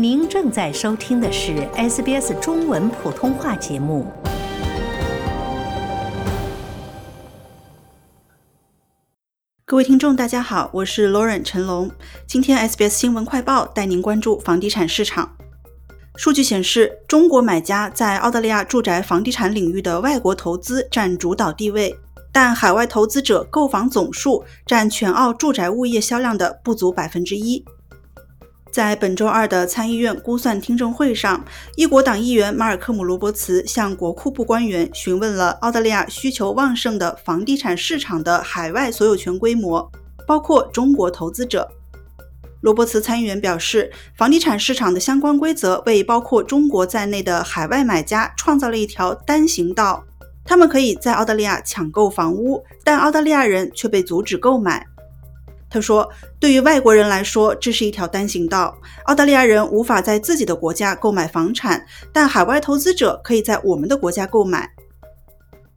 [0.00, 4.06] 您正在收听的是 SBS 中文普通话节目。
[9.64, 11.90] 各位听众，大家好，我是 Lauren 陈龙。
[12.28, 15.34] 今天 SBS 新闻快报带您关注房地产市场。
[16.14, 21.92] 数据显示，中国买家在澳大利亚住宅房地产领域的外国投资占主导地位，
[22.30, 27.64] 但海外投资者购房总数占全澳住宅物业销量的不足百分之一。
[28.78, 39.90] 在本周二的参议院估算听证会上，一国党议员马尔科姆·罗伯茨向国库部官员询问了澳大利亚需求旺盛的房地产市场的海外所有权规模，
[40.28, 41.68] 包括中国投资者。
[42.60, 50.04] 罗伯茨参议员表示，房地产市场的相关规则为包括中国在内的海外买家创造了一条单行道，
[50.44, 54.86] 他们可以在澳大利亚抢购房屋，但澳大利亚人却被阻止购买。
[55.70, 56.08] 他说
[56.40, 58.76] ：“对于外国人来说，这是一条单行道。
[59.04, 64.70] 澳大利亚人无法在自己的国家购买房产，但海外投资者可以在我们的国家购买。”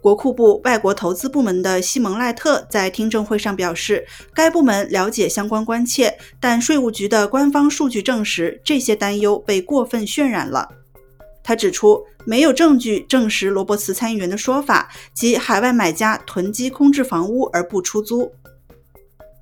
[0.00, 10.68] 国库部外国投资部门的西蒙赖特在听证会上表示，该部门了解相关关切，但税务局的官方数据证实这些担忧被过分渲染了。
[11.42, 18.30] 他指出，没有证据证实罗伯茨参议员的说法，即海外买家囤积空置房屋而不出租。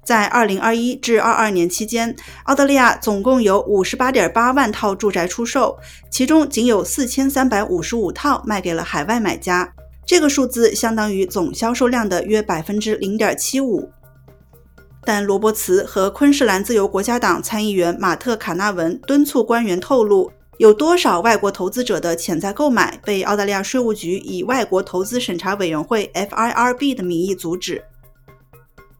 [0.04, 2.14] 在2021至22年期间，
[2.44, 5.78] 澳大利亚总共有58.8万套住宅出售，
[6.10, 9.72] 其中仅有4355套卖给了海外买家，
[10.04, 13.88] 这个数字相当于总销售量的约0.75%。
[15.04, 27.82] 但罗伯茨和昆士兰自由国家党参议员马特·卡纳文敦促官员透露，有多少外国投资者的潜在购买被澳大利亚税务局以外国投资审查委员会 （FIRB） 的名义阻止。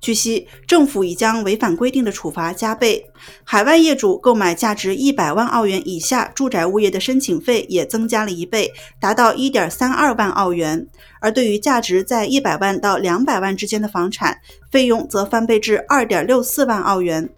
[0.02, 3.06] 据悉，政府已将违反规定的处罚加倍。
[3.44, 10.84] 海外业主购买价值一百万澳元以下住宅物业的申请费也增加了一倍，达到一点三二万澳元。
[11.20, 14.36] 而对于价值在一百万到两百万之间的房产，
[14.72, 17.30] 费用则翻倍至二点六四万澳元。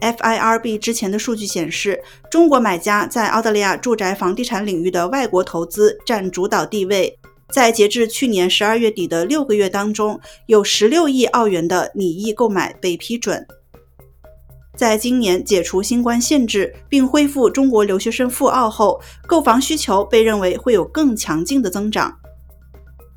[0.00, 7.18] FIRB 之前的数据显示，中国买家在澳大利亚住宅房地产领域的外国投资占主导地位。
[7.52, 13.46] 在截至去年十二月底的六个月当中，有十六亿澳元的拟议购买被批准。
[14.74, 22.16] 在今年解除新冠限制并恢复中国留学生赴澳后，购房需求被认为会有更强劲的增长。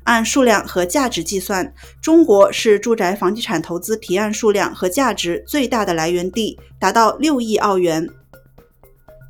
[0.04, 1.72] 按数量和价值计算，
[2.02, 8.06] 中国是住宅房地产投资提案数量和价值最大的来源地，达到六亿澳元。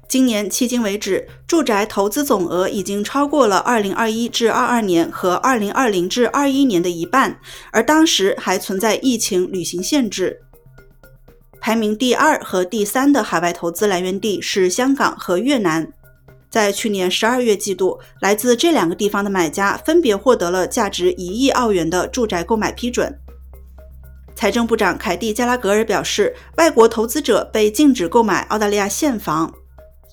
[0.09, 7.41] 今年迄今为止，住宅投资总额已经超过了2021至22年和2020至21年的一半，
[7.73, 10.41] 而当时还存在疫情、旅行限制。
[11.61, 15.93] 排名第二和第三的海外投资来源地是香港和越南。
[16.49, 23.19] 在去年12月季度，来自这两个地方的买家分别获得了价值1亿澳元的住宅购买批准。
[24.37, 29.53] 财政部长凯蒂·加拉格尔表示，外国投资者被禁止购买澳大利亚现房。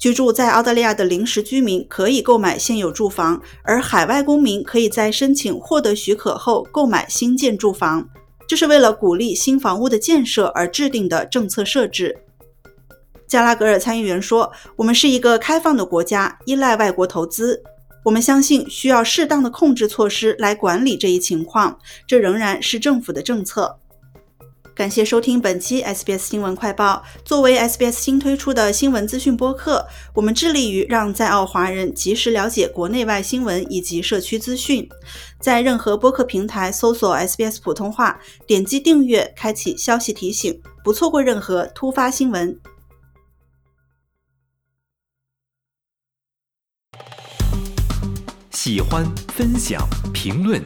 [0.04, 8.06] 居住在澳大利亚的临时居民可以购买现有住房，而海外公民可以在申请获得许可后购买新建住房。
[8.46, 12.18] 这是为了鼓励新房屋的建设而制定的政策设置。
[13.26, 17.64] 加拉格尔参议员说：“我们是一个开放的国家，依赖外国投资。
[18.04, 21.80] 我们相信需要适当的控制措施来管理这一情况。
[22.06, 23.78] 这仍然是政府的政策。”
[24.76, 27.04] 感谢收听本期 SBS 新闻快报。
[27.24, 29.86] 作为 SBS 新推出的新闻资讯播客，
[30.16, 34.90] 我们致力于让在澳华人及时了解国内外新闻以及社区资讯。
[35.40, 42.60] 在任何播客平台搜索 SBS 普通话，点击订阅，开启消息提醒，不错过任何突发新闻。
[48.52, 50.66] 喜欢、分享、评论。